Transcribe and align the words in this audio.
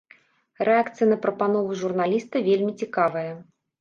Рэакцыя 0.69 1.07
на 1.11 1.17
прапанову 1.27 1.77
журналіста 1.81 2.45
вельмі 2.49 2.73
цікавая. 2.85 3.29